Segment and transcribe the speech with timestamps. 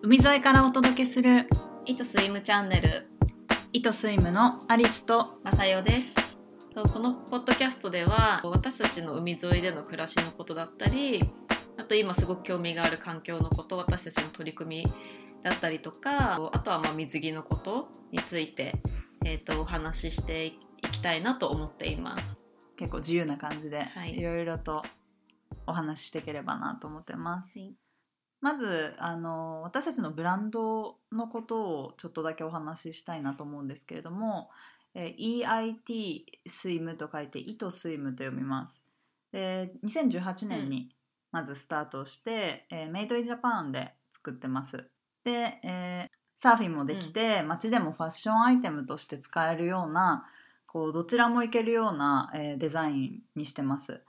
[0.00, 1.48] 海沿いからお届けする
[1.84, 3.08] イトスイムチャンネル。
[3.72, 6.14] イトスイムのアリスとまさよです。
[6.72, 11.28] とこのポッドキャストでは私たちの海沿いでの暮らしのことだったり
[11.76, 14.92] あと今すごく興味がある環境のこと私たちの取り組み
[15.42, 18.80] だったりとかあとはまあ水着のことについて、
[19.24, 20.52] えー、とお話ししてい
[20.92, 22.38] きたいなと思っています。
[22.76, 24.16] 結構自由な感じで、はい。
[24.16, 24.84] いろいろと
[25.66, 27.58] お話ししていければなと思ってます。
[28.40, 34.50] まずあの私たちのブランドのことをちょっとだけお話ししたいなと思うんですけれども、
[34.94, 38.82] えー EIT スイムと書いて糸スイムと読みます。
[39.32, 40.94] で2018年に
[41.32, 44.88] まずスタートして、えーメイドインジャパンで作ってます。
[45.24, 50.24] で、えーサーフィンもできて、街でもファッションアイテムとして使えるような
[50.68, 54.00] こうどちらもいけるような、えーデザインにしてます。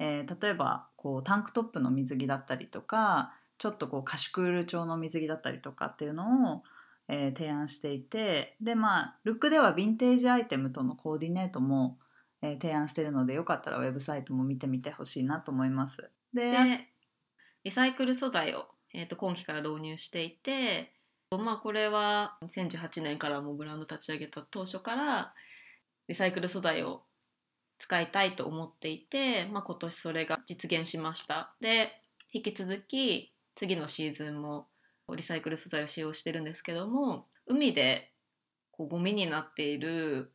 [0.00, 6.62] えー例えばこうタンクトップの水着だったりとかちょっとこうカシュクール調の水着だったりとかっていうのを、
[7.08, 11.98] えー提案していてでまあルックではヴィンテージアイテムとのコーディネートも、
[12.42, 16.10] えー提案してるのでよかったらウェブサイトも見てみてほしいなと思います。
[16.34, 16.88] で
[17.64, 20.92] リサイクル素材を、えー、と今期から導入していて、
[21.30, 25.34] まあ、これは2018年からもブランド立ち上げた当初から
[26.06, 27.02] リサイクル素材を
[27.78, 32.00] 使いたいと思っていて、まあ、今年それが実現しましたで
[32.32, 34.68] 引き続き次のシーズンも
[35.14, 38.12] リサイクル素材を使用してるんですけども海で
[38.70, 40.32] こうゴミになっている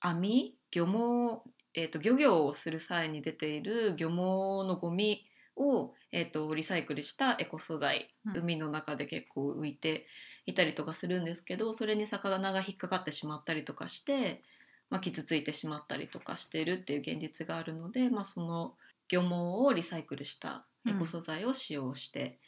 [0.00, 8.36] 網漁網、えー、と漁業をする際に出ている漁網のゴミを、えー、とリサイクルしたエコ素材、うん。
[8.38, 10.06] 海の中で結構浮いて
[10.46, 14.42] いたりとかするんですけどそれに魚が引っかかってしまったりとかして、
[14.90, 18.74] まあ、傷ついてしまったりとかしてるっていう現実があるので、まあ、その
[19.08, 22.38] 漁網をリサイクルしたエコ素材を使用して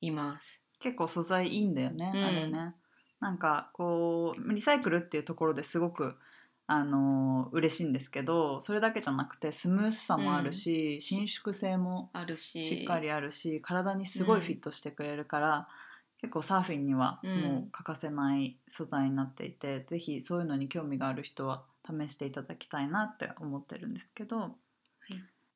[0.00, 0.60] います。
[0.80, 2.24] 結構素材いいんだよね、うん。
[2.24, 2.74] あれね。
[3.20, 6.16] なんかこうリサイクルっていうところですごく
[6.68, 12.62] あの嬉しいんですけどそれだけじゃなくてスムースさもあるし、伸縮性もあるし。
[12.62, 15.68] しっかりあるし体にすごいフィットしてくれるから、
[16.20, 17.42] 結構サーフィンにはうん。
[17.42, 24.56] もう欠かせない素材になっていて、ぜひそういうのに興味がある人は試していただきたいなって思ってるんですけど、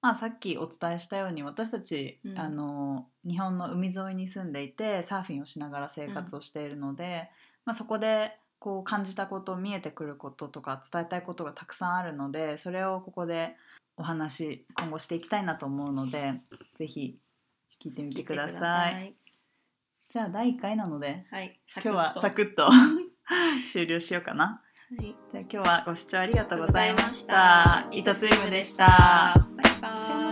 [0.03, 7.31] まあ、さっきお伝えしたように私たち、うんあの日本の海沿いに住んでいてサーフィンをしながら生活をしているので、
[7.65, 13.55] まあ、そこでこう感じたこと見えてくることとか伝えたいことがたくさんあるのでそれをここで
[13.97, 16.35] お話今後していきたいなと思うので
[16.75, 17.17] ぜひ
[17.81, 19.11] 聞いてみてください。
[19.11, 19.15] い。
[20.11, 22.69] じゃあ第1回なのではい、今日はサクッと
[23.73, 24.63] 終了しようかな。
[24.99, 27.87] はい、じゃあ今日はご視聴ありがとうございました。
[27.93, 29.52] イトスイムでした。
[29.83, 30.32] Bye.